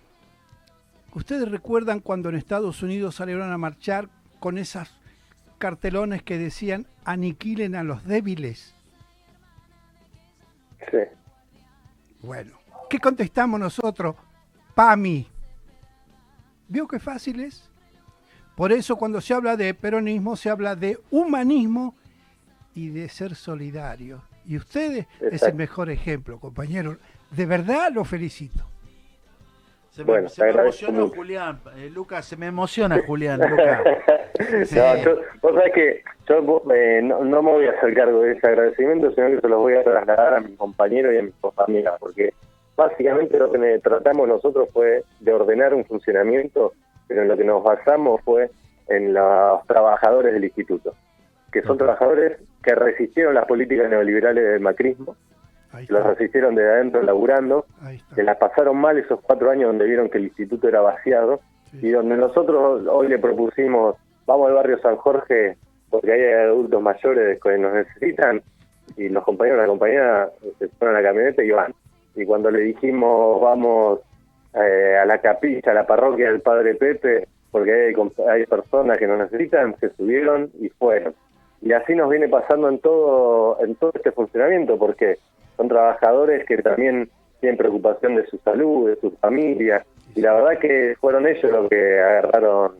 ¿Ustedes 1.13 1.49
recuerdan 1.49 1.99
cuando 1.99 2.29
en 2.29 2.35
Estados 2.35 2.81
Unidos 2.83 3.15
salieron 3.15 3.51
a 3.51 3.57
marchar 3.57 4.09
con 4.39 4.57
esas 4.57 4.93
cartelones 5.57 6.23
que 6.23 6.37
decían 6.37 6.87
aniquilen 7.03 7.75
a 7.75 7.83
los 7.83 8.05
débiles? 8.05 8.73
Sí. 10.89 10.97
Bueno, 12.21 12.57
¿qué 12.89 12.99
contestamos 12.99 13.59
nosotros? 13.59 14.15
PAMI. 14.73 15.27
¿Vio 16.69 16.87
qué 16.87 16.99
fácil 16.99 17.41
es? 17.41 17.69
Por 18.55 18.71
eso 18.71 18.95
cuando 18.95 19.19
se 19.19 19.33
habla 19.33 19.57
de 19.57 19.73
peronismo 19.73 20.37
se 20.37 20.49
habla 20.49 20.75
de 20.75 20.97
humanismo 21.09 21.95
y 22.73 22.87
de 22.89 23.09
ser 23.09 23.35
solidario. 23.35 24.23
Y 24.45 24.55
ustedes 24.55 25.07
es 25.19 25.43
el 25.43 25.55
mejor 25.55 25.89
ejemplo, 25.89 26.39
compañero. 26.39 26.97
De 27.31 27.45
verdad 27.45 27.91
lo 27.91 28.05
felicito. 28.05 28.70
Se 29.91 30.05
me, 30.05 30.19
emocionó 30.19 31.09
Julián, 31.09 31.59
eh, 31.75 31.89
Lucas, 31.89 32.23
se 32.23 32.37
me 32.37 32.47
emociona 32.47 33.01
Julián, 33.05 33.41
Lucas. 33.41 33.81
vos 35.41 35.53
sabés 35.53 35.73
que 35.73 36.03
yo 36.29 36.63
eh, 36.73 37.01
no, 37.03 37.19
me 37.21 37.51
voy 37.51 37.65
a 37.65 37.71
hacer 37.71 37.93
cargo 37.93 38.21
de 38.21 38.31
ese 38.31 38.47
agradecimiento, 38.47 39.11
sino 39.11 39.27
que 39.27 39.41
se 39.41 39.49
los 39.49 39.59
voy 39.59 39.73
a 39.73 39.83
trasladar 39.83 40.35
a 40.35 40.39
mis 40.39 40.57
compañeros 40.57 41.13
y 41.13 41.17
a 41.17 41.23
mis 41.23 41.33
familias, 41.53 41.95
porque 41.99 42.33
básicamente 42.77 43.37
lo 43.37 43.51
que 43.51 43.79
tratamos 43.83 44.29
nosotros 44.29 44.69
fue 44.71 45.03
de 45.19 45.33
ordenar 45.33 45.73
un 45.73 45.83
funcionamiento, 45.83 46.71
pero 47.07 47.23
en 47.23 47.27
lo 47.27 47.35
que 47.35 47.43
nos 47.43 47.61
basamos 47.61 48.21
fue 48.21 48.49
en 48.87 49.13
los 49.13 49.67
trabajadores 49.67 50.33
del 50.33 50.45
instituto, 50.45 50.95
que 51.51 51.63
son 51.63 51.77
trabajadores 51.77 52.39
que 52.63 52.75
resistieron 52.75 53.33
las 53.33 53.45
políticas 53.45 53.89
neoliberales 53.89 54.41
del 54.41 54.61
macrismo, 54.61 55.17
los 55.87 56.05
asistieron 56.05 56.55
desde 56.55 56.71
adentro 56.71 57.01
laburando, 57.01 57.65
se 58.15 58.23
las 58.23 58.37
pasaron 58.37 58.77
mal 58.77 58.97
esos 58.97 59.19
cuatro 59.21 59.49
años 59.49 59.67
donde 59.67 59.85
vieron 59.85 60.09
que 60.09 60.17
el 60.17 60.25
instituto 60.25 60.67
era 60.67 60.81
vaciado 60.81 61.39
y 61.73 61.89
donde 61.89 62.17
nosotros 62.17 62.85
hoy 62.87 63.07
le 63.07 63.19
propusimos, 63.19 63.95
vamos 64.25 64.49
al 64.49 64.55
barrio 64.55 64.79
San 64.79 64.97
Jorge 64.97 65.57
porque 65.89 66.11
hay 66.11 66.23
adultos 66.47 66.81
mayores 66.81 67.39
que 67.41 67.57
nos 67.57 67.73
necesitan 67.73 68.41
y 68.97 69.09
los 69.09 69.23
compañeros 69.23 69.59
y 69.59 69.61
la 69.61 69.67
compañera 69.67 70.29
se 70.59 70.67
fueron 70.69 70.95
a 70.97 71.01
la 71.01 71.07
camioneta 71.07 71.43
y 71.43 71.51
van. 71.51 71.73
Y 72.15 72.25
cuando 72.25 72.51
le 72.51 72.59
dijimos 72.61 73.41
vamos 73.41 73.99
eh, 74.53 74.97
a 75.01 75.05
la 75.05 75.19
capilla, 75.19 75.71
a 75.71 75.75
la 75.75 75.87
parroquia 75.87 76.29
del 76.29 76.41
Padre 76.41 76.75
Pepe, 76.75 77.27
porque 77.51 77.71
hay, 77.71 77.93
hay 78.29 78.45
personas 78.45 78.97
que 78.97 79.07
nos 79.07 79.19
necesitan, 79.19 79.77
se 79.79 79.89
subieron 79.91 80.49
y 80.59 80.69
fueron. 80.69 81.13
Y 81.61 81.73
así 81.73 81.93
nos 81.93 82.09
viene 82.09 82.27
pasando 82.27 82.67
en 82.69 82.79
todo, 82.79 83.57
en 83.63 83.75
todo 83.75 83.91
este 83.93 84.11
funcionamiento, 84.11 84.77
porque 84.77 85.19
son 85.61 85.69
trabajadores 85.69 86.43
que 86.47 86.57
también 86.57 87.07
tienen 87.39 87.57
preocupación 87.57 88.15
de 88.15 88.25
su 88.25 88.39
salud, 88.39 88.89
de 88.89 88.95
su 88.95 89.11
familia, 89.17 89.85
y 90.15 90.21
la 90.21 90.33
verdad 90.33 90.59
que 90.59 90.95
fueron 90.99 91.27
ellos 91.27 91.51
los 91.51 91.69
que 91.69 91.99
agarraron 91.99 92.77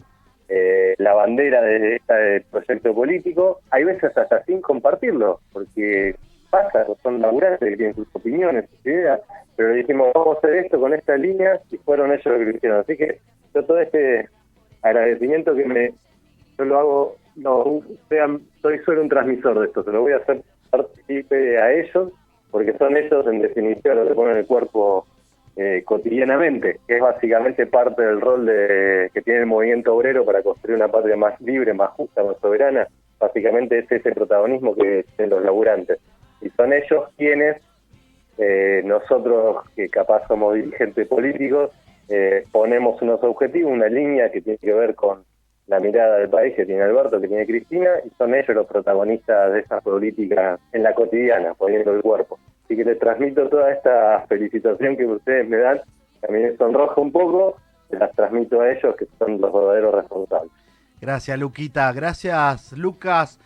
eh, 0.49 0.95
la 0.97 1.13
bandera 1.13 1.61
de 1.61 1.97
este 1.97 2.45
proyecto 2.49 2.95
político, 2.95 3.59
hay 3.69 3.83
veces 3.83 4.17
hasta 4.17 4.43
sin 4.45 4.61
compartirlo, 4.61 5.41
porque 5.53 6.15
pasa, 6.49 6.87
son 7.03 7.21
laburantes 7.21 7.69
que 7.69 7.77
tienen 7.77 7.95
sus 7.95 8.07
opiniones, 8.13 8.67
sus 8.69 8.87
ideas, 8.87 9.21
pero 9.55 9.73
dijimos, 9.73 10.09
vamos 10.15 10.35
a 10.35 10.39
hacer 10.39 10.55
esto 10.55 10.79
con 10.79 10.93
esta 10.95 11.15
línea, 11.17 11.59
y 11.69 11.77
fueron 11.77 12.11
ellos 12.11 12.25
los 12.25 12.37
que 12.39 12.45
lo 12.45 12.51
hicieron. 12.51 12.79
Así 12.79 12.97
que 12.97 13.19
yo 13.53 13.63
todo 13.63 13.79
este 13.79 14.27
agradecimiento 14.81 15.53
que 15.53 15.65
me, 15.65 15.93
yo 16.57 16.65
lo 16.65 16.79
hago, 16.79 17.15
no, 17.35 17.81
sean, 18.09 18.41
soy 18.63 18.79
solo 18.79 19.03
un 19.03 19.09
transmisor 19.09 19.59
de 19.59 19.67
esto, 19.67 19.83
se 19.83 19.91
lo 19.91 20.01
voy 20.01 20.13
a 20.13 20.17
hacer 20.17 20.41
partícipe 20.71 21.59
a 21.59 21.73
ellos, 21.73 22.11
porque 22.51 22.77
son 22.77 22.97
ellos 22.97 23.25
en 23.27 23.41
definitiva 23.41 23.95
los 23.95 24.07
que 24.07 24.13
ponen 24.13 24.37
el 24.37 24.45
cuerpo 24.45 25.07
eh, 25.55 25.83
cotidianamente, 25.85 26.79
que 26.87 26.95
es 26.95 27.01
básicamente 27.01 27.65
parte 27.65 28.01
del 28.01 28.21
rol 28.21 28.45
de, 28.45 29.09
que 29.13 29.21
tiene 29.21 29.41
el 29.41 29.45
movimiento 29.45 29.95
obrero 29.95 30.25
para 30.25 30.43
construir 30.43 30.75
una 30.77 30.87
patria 30.87 31.17
más 31.17 31.39
libre, 31.41 31.73
más 31.73 31.91
justa, 31.91 32.23
más 32.23 32.37
soberana, 32.39 32.87
básicamente 33.19 33.79
es 33.79 33.91
ese 33.91 34.11
protagonismo 34.11 34.75
que 34.75 35.05
tienen 35.15 35.35
los 35.35 35.43
laburantes. 35.43 35.99
Y 36.41 36.49
son 36.51 36.73
ellos 36.73 37.09
quienes, 37.17 37.61
eh, 38.37 38.81
nosotros 38.85 39.57
que 39.75 39.89
capaz 39.89 40.27
somos 40.27 40.55
dirigentes 40.55 41.07
políticos, 41.07 41.71
eh, 42.09 42.43
ponemos 42.51 43.01
unos 43.01 43.23
objetivos, 43.23 43.71
una 43.71 43.87
línea 43.87 44.31
que 44.31 44.41
tiene 44.41 44.57
que 44.57 44.73
ver 44.73 44.95
con 44.95 45.23
la 45.71 45.79
mirada 45.79 46.17
del 46.17 46.29
país 46.29 46.53
que 46.53 46.65
tiene 46.65 46.83
Alberto, 46.83 47.21
que 47.21 47.29
tiene 47.29 47.45
Cristina, 47.45 47.91
y 48.05 48.09
son 48.17 48.35
ellos 48.35 48.53
los 48.53 48.67
protagonistas 48.67 49.53
de 49.53 49.61
esa 49.61 49.79
política 49.79 50.59
en 50.73 50.83
la 50.83 50.93
cotidiana, 50.93 51.53
poniendo 51.53 51.93
el 51.93 52.01
cuerpo. 52.01 52.37
Así 52.65 52.75
que 52.75 52.83
les 52.83 52.99
transmito 52.99 53.47
toda 53.47 53.71
esta 53.71 54.25
felicitación 54.27 54.97
que 54.97 55.05
ustedes 55.05 55.47
me 55.47 55.57
dan, 55.57 55.79
me 56.27 56.57
sonroja 56.57 56.99
un 56.99 57.13
poco, 57.13 57.55
las 57.89 58.11
transmito 58.11 58.59
a 58.59 58.69
ellos 58.69 58.95
que 58.97 59.07
son 59.17 59.39
los 59.39 59.53
verdaderos 59.53 59.95
responsables. 59.95 60.51
Gracias, 60.99 61.39
Luquita. 61.39 61.91
Gracias, 61.93 62.73
Lucas. 62.73 63.39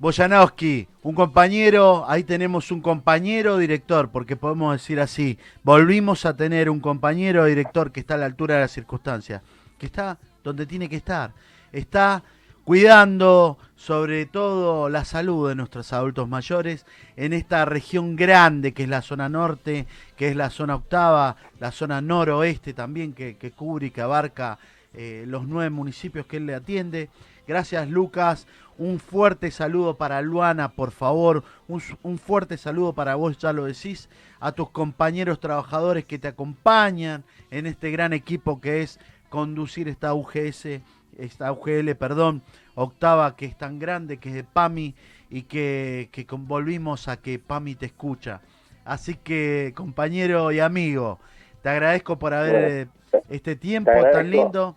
Boyanowski, 0.00 0.88
un 1.04 1.14
compañero, 1.14 2.04
ahí 2.08 2.24
tenemos 2.24 2.72
un 2.72 2.80
compañero 2.80 3.58
director, 3.58 4.10
porque 4.10 4.34
podemos 4.34 4.72
decir 4.72 4.98
así, 4.98 5.38
volvimos 5.62 6.26
a 6.26 6.36
tener 6.36 6.68
un 6.68 6.80
compañero 6.80 7.44
director 7.44 7.92
que 7.92 8.00
está 8.00 8.14
a 8.14 8.18
la 8.18 8.26
altura 8.26 8.56
de 8.56 8.60
las 8.62 8.72
circunstancias, 8.72 9.40
que 9.78 9.86
está 9.86 10.18
donde 10.42 10.66
tiene 10.66 10.88
que 10.88 10.96
estar, 10.96 11.32
está 11.72 12.22
cuidando 12.64 13.56
sobre 13.76 14.26
todo 14.26 14.90
la 14.90 15.04
salud 15.04 15.48
de 15.48 15.54
nuestros 15.54 15.92
adultos 15.92 16.28
mayores 16.28 16.84
en 17.16 17.32
esta 17.32 17.64
región 17.64 18.14
grande 18.14 18.74
que 18.74 18.82
es 18.82 18.88
la 18.88 19.00
zona 19.02 19.28
norte, 19.28 19.86
que 20.16 20.28
es 20.28 20.36
la 20.36 20.50
zona 20.50 20.74
octava, 20.74 21.36
la 21.60 21.72
zona 21.72 22.00
noroeste 22.00 22.74
también 22.74 23.14
que, 23.14 23.52
cubre 23.56 23.86
y 23.86 23.90
que 23.90 24.02
abarca 24.02 24.58
eh, 24.92 25.24
los 25.26 25.46
nueve 25.46 25.70
municipios 25.70 26.26
que 26.26 26.38
él 26.38 26.46
le 26.46 26.54
atiende. 26.54 27.08
Gracias 27.46 27.88
Lucas, 27.88 28.46
un 28.78 29.00
fuerte 29.00 29.50
saludo 29.50 29.96
para 29.96 30.22
Luana, 30.22 30.68
por 30.68 30.92
favor. 30.92 31.42
Un, 31.66 32.18
fuerte 32.18 32.56
saludo 32.56 32.92
para 32.92 33.16
vos, 33.16 33.36
ya 33.38 33.52
lo 33.52 33.64
decís, 33.64 34.08
a 34.38 34.52
tus 34.52 34.70
compañeros 34.70 35.40
trabajadores 35.40 36.04
que 36.04 36.18
te 36.18 36.28
acompañan 36.28 37.24
en 37.50 37.66
este 37.66 37.90
gran 37.90 38.12
equipo 38.12 38.60
que 38.60 38.82
es 38.82 39.00
conducir 39.28 39.88
esta 39.88 40.14
UGS, 40.14 40.80
esta 41.18 41.52
UGL, 41.52 41.94
perdón, 41.96 42.42
octava 42.74 43.36
que 43.36 43.46
es 43.46 43.56
tan 43.56 43.78
grande, 43.78 44.18
que 44.18 44.30
es 44.30 44.34
de 44.34 44.44
PAMI 44.44 44.94
y 45.30 45.42
que, 45.42 46.08
que 46.12 46.26
volvimos 46.30 47.08
a 47.08 47.20
que 47.20 47.38
PAMI 47.38 47.74
te 47.74 47.86
escucha. 47.86 48.40
Así 48.84 49.16
que, 49.16 49.72
compañero 49.74 50.50
y 50.52 50.60
amigo, 50.60 51.18
te 51.62 51.68
agradezco 51.68 52.18
por 52.18 52.32
haber 52.32 52.88
este 53.28 53.56
tiempo 53.56 53.90
tan 54.12 54.30
lindo. 54.30 54.76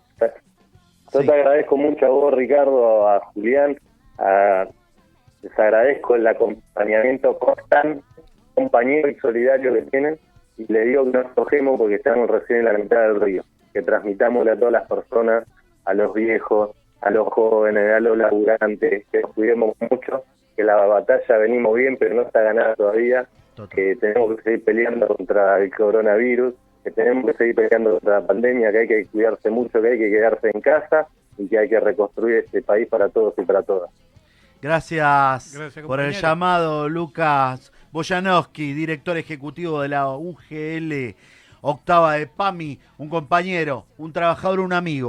Yo 1.12 1.20
te 1.20 1.32
agradezco 1.32 1.76
mucho 1.76 2.06
a 2.06 2.08
vos, 2.08 2.34
Ricardo, 2.34 3.08
a 3.08 3.20
Julián, 3.32 3.78
les 5.42 5.58
agradezco 5.58 6.14
el 6.14 6.26
acompañamiento 6.26 7.38
constante, 7.38 8.02
compañero 8.54 9.10
y 9.10 9.14
solidario 9.16 9.74
que 9.74 9.82
tienen 9.82 10.18
y 10.56 10.72
le 10.72 10.84
digo 10.84 11.04
que 11.04 11.18
no 11.18 11.22
nos 11.22 11.78
porque 11.78 11.96
estamos 11.96 12.30
recién 12.30 12.60
en 12.60 12.64
la 12.66 12.72
mitad 12.74 13.00
del 13.00 13.20
río, 13.20 13.44
que 13.72 13.82
transmitamos 13.82 14.46
a 14.46 14.56
todas 14.56 14.72
las 14.72 14.88
personas, 14.88 15.44
a 15.84 15.94
los 15.94 16.14
viejos, 16.14 16.70
a 17.00 17.10
los 17.10 17.28
jóvenes, 17.28 17.92
a 17.92 18.00
los 18.00 18.16
laburantes, 18.16 19.06
que 19.10 19.22
cuidemos 19.22 19.76
mucho, 19.90 20.24
que 20.56 20.62
la 20.62 20.76
batalla 20.76 21.38
venimos 21.38 21.74
bien 21.74 21.96
pero 21.96 22.14
no 22.14 22.22
está 22.22 22.42
ganada 22.42 22.74
todavía, 22.76 23.26
que 23.70 23.96
tenemos 23.96 24.36
que 24.36 24.42
seguir 24.42 24.64
peleando 24.64 25.08
contra 25.08 25.58
el 25.58 25.74
coronavirus, 25.74 26.54
que 26.84 26.90
tenemos 26.90 27.26
que 27.26 27.36
seguir 27.38 27.54
peleando 27.54 27.92
contra 27.92 28.20
la 28.20 28.26
pandemia, 28.26 28.72
que 28.72 28.78
hay 28.78 28.88
que 28.88 29.06
cuidarse 29.06 29.50
mucho, 29.50 29.80
que 29.80 29.88
hay 29.88 29.98
que 29.98 30.10
quedarse 30.10 30.50
en 30.52 30.60
casa 30.60 31.06
y 31.38 31.48
que 31.48 31.58
hay 31.58 31.68
que 31.68 31.80
reconstruir 31.80 32.36
este 32.44 32.62
país 32.62 32.88
para 32.88 33.08
todos 33.08 33.34
y 33.38 33.42
para 33.42 33.62
todas. 33.62 33.90
Gracias, 34.60 35.58
por 35.86 36.00
el 36.00 36.12
llamado, 36.12 36.88
Lucas 36.88 37.72
Boyanowski, 37.90 38.72
director 38.72 39.16
ejecutivo 39.16 39.82
de 39.82 39.88
la 39.88 40.08
UGL, 40.16 41.16
octava 41.62 42.12
de 42.18 42.26
PAMI, 42.26 42.78
un 42.98 43.08
compañero, 43.08 43.86
un 43.96 44.12
trabajador, 44.12 44.60
un 44.60 44.74
amigo. 44.74 45.00